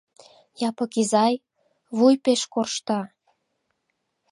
[0.67, 1.33] Япык изай,
[1.97, 2.99] вуй пеш коршта!